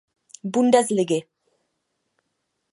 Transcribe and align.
Bundesligy. 0.53 1.19